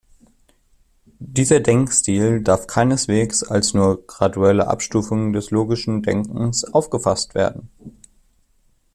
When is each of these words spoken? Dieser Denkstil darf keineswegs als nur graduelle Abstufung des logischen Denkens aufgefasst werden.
Dieser 1.19 1.59
Denkstil 1.59 2.41
darf 2.41 2.65
keineswegs 2.65 3.43
als 3.43 3.75
nur 3.75 4.03
graduelle 4.07 4.65
Abstufung 4.65 5.31
des 5.31 5.51
logischen 5.51 6.01
Denkens 6.01 6.63
aufgefasst 6.63 7.35
werden. 7.35 7.69